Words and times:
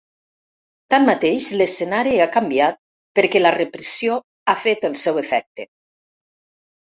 Tanmateix, 0.93 1.49
l’escenari 1.59 2.15
ha 2.23 2.27
canviat 2.37 2.79
perquè 3.19 3.41
la 3.43 3.51
repressió 3.57 4.15
ha 4.53 4.55
fet 4.63 4.87
el 4.89 4.97
seu 5.03 5.19
efecte. 5.25 5.69